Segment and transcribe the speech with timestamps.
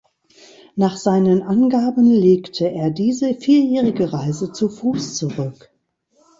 [0.75, 5.69] Nach seinen Angaben legte er diese vierjährige Reise zu Fuß zurück.